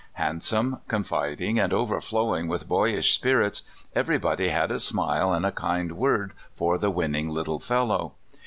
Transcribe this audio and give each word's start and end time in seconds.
Handsome, 0.13 0.79
confiding, 0.87 1.59
and 1.59 1.71
overflowing 1.71 2.47
with 2.47 2.67
boyish 2.67 3.13
spirits, 3.13 3.61
everybody 3.93 4.47
had 4.47 4.71
a 4.71 4.79
smile 4.79 5.31
and 5.31 5.45
a 5.45 5.51
kind 5.51 5.91
word 5.91 6.33
for 6.55 6.79
the 6.79 6.89
winning 6.89 7.29
little 7.29 7.59
fellow. 7.59 8.15